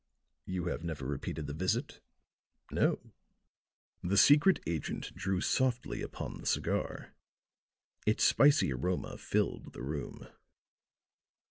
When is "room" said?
9.83-10.25